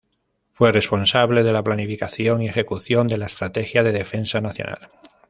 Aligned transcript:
Fue 0.53 0.71
responsable 0.71 1.43
de 1.43 1.53
la 1.53 1.63
planificación 1.63 2.41
y 2.41 2.47
ejecución 2.49 3.07
de 3.07 3.17
la 3.17 3.27
estrategia 3.27 3.83
de 3.83 3.91
defensa 3.91 4.41
nacional. 4.41 4.89